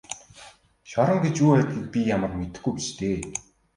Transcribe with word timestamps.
Шорон 0.91 1.19
гэж 1.23 1.35
юу 1.43 1.49
байдгийг 1.53 1.85
би 1.93 1.99
ямар 2.15 2.31
мэдэхгүй 2.39 2.73
биш 2.75 2.87
дээ. 2.99 3.17